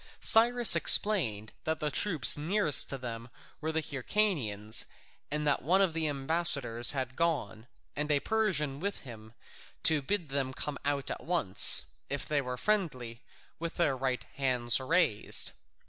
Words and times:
Cyrus 0.19 0.75
explained 0.75 1.51
that 1.63 1.79
the 1.79 1.91
troops 1.91 2.35
nearest 2.35 2.89
to 2.89 2.97
them 2.97 3.29
were 3.61 3.71
the 3.71 3.83
Hyrcanians, 3.83 4.85
and 5.29 5.45
that 5.45 5.61
one 5.61 5.79
of 5.79 5.93
the 5.93 6.07
ambassadors 6.07 6.93
had 6.93 7.15
gone, 7.15 7.67
and 7.95 8.11
a 8.11 8.19
Persian 8.19 8.79
with 8.79 9.01
him, 9.01 9.33
to 9.83 10.01
bid 10.01 10.29
them 10.29 10.55
come 10.55 10.79
out 10.85 11.11
at 11.11 11.23
once, 11.23 11.85
if 12.09 12.25
they 12.27 12.41
were 12.41 12.57
friendly, 12.57 13.21
with 13.59 13.75
their 13.77 13.95
right 13.95 14.23
hands 14.37 14.79
raised. 14.79 15.51